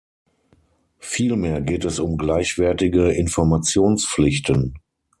Vielmehr 0.97 1.61
geht 1.61 1.85
es 1.85 1.99
um 1.99 2.17
gleichwertige 2.17 3.11
Informationspflichten. 3.11 4.79